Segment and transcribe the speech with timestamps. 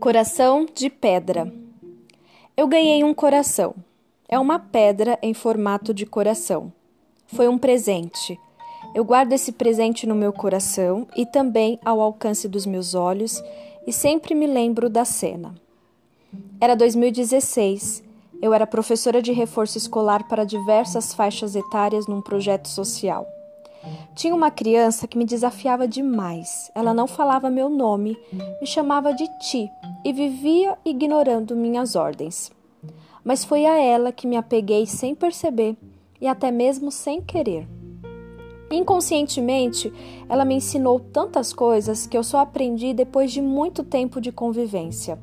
[0.00, 1.52] Coração de pedra.
[2.56, 3.74] Eu ganhei um coração.
[4.28, 6.72] É uma pedra em formato de coração.
[7.26, 8.38] Foi um presente.
[8.94, 13.42] Eu guardo esse presente no meu coração e também ao alcance dos meus olhos
[13.88, 15.52] e sempre me lembro da cena.
[16.60, 18.04] Era 2016.
[18.40, 23.26] Eu era professora de reforço escolar para diversas faixas etárias num projeto social.
[24.14, 26.70] Tinha uma criança que me desafiava demais.
[26.74, 28.16] Ela não falava meu nome,
[28.60, 29.70] me chamava de ti
[30.04, 32.50] e vivia ignorando minhas ordens.
[33.24, 35.76] Mas foi a ela que me apeguei sem perceber
[36.20, 37.68] e até mesmo sem querer.
[38.70, 39.92] Inconscientemente,
[40.28, 45.18] ela me ensinou tantas coisas que eu só aprendi depois de muito tempo de convivência.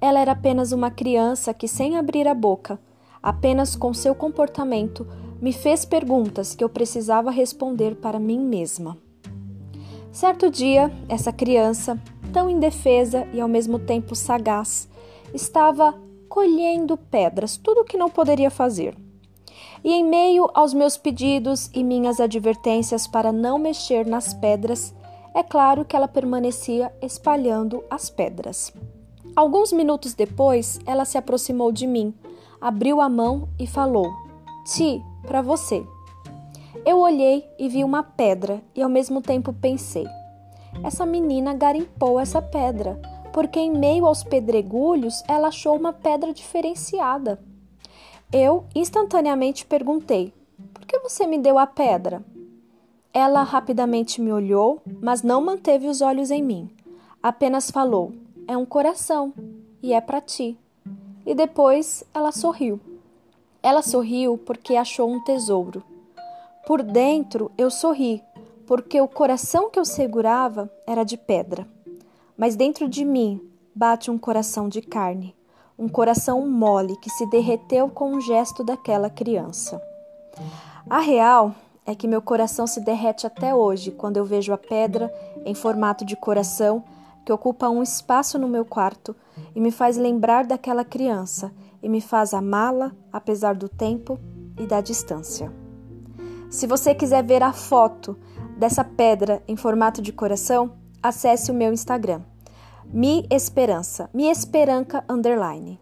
[0.00, 2.78] Ela era apenas uma criança que, sem abrir a boca,
[3.22, 5.06] apenas com seu comportamento,
[5.40, 8.96] me fez perguntas que eu precisava responder para mim mesma.
[10.12, 11.98] Certo dia, essa criança,
[12.32, 14.88] tão indefesa e ao mesmo tempo sagaz,
[15.32, 15.94] estava
[16.28, 18.96] colhendo pedras, tudo o que não poderia fazer.
[19.82, 24.94] E em meio aos meus pedidos e minhas advertências para não mexer nas pedras,
[25.34, 28.72] é claro que ela permanecia espalhando as pedras.
[29.34, 32.12] Alguns minutos depois, ela se aproximou de mim,
[32.60, 34.12] abriu a mão e falou:
[34.64, 35.86] Ti, para você.
[36.84, 40.06] Eu olhei e vi uma pedra e ao mesmo tempo pensei:
[40.84, 43.00] essa menina garimpou essa pedra,
[43.32, 47.40] porque em meio aos pedregulhos ela achou uma pedra diferenciada.
[48.32, 50.32] Eu instantaneamente perguntei:
[50.72, 52.22] por que você me deu a pedra?
[53.12, 56.70] Ela rapidamente me olhou, mas não manteve os olhos em mim.
[57.22, 58.12] Apenas falou:
[58.46, 59.32] é um coração
[59.82, 60.56] e é para ti.
[61.26, 62.80] E depois ela sorriu.
[63.62, 65.82] Ela sorriu porque achou um tesouro.
[66.66, 68.22] Por dentro eu sorri,
[68.66, 71.66] porque o coração que eu segurava era de pedra.
[72.36, 73.40] Mas dentro de mim
[73.74, 75.34] bate um coração de carne,
[75.78, 79.80] um coração mole que se derreteu com o gesto daquela criança.
[80.88, 81.54] A real
[81.84, 85.12] é que meu coração se derrete até hoje quando eu vejo a pedra
[85.44, 86.82] em formato de coração
[87.24, 89.14] que ocupa um espaço no meu quarto
[89.54, 94.18] e me faz lembrar daquela criança e me faz amá-la apesar do tempo
[94.58, 95.52] e da distância.
[96.50, 98.18] Se você quiser ver a foto
[98.56, 102.22] dessa pedra em formato de coração, acesse o meu Instagram.
[102.92, 105.80] Mi Esperança, Mi Esperanca underline.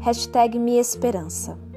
[0.00, 1.67] Hashtag Mi Esperança.